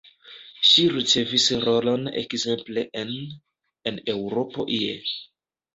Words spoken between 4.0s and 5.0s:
Eŭropo ie.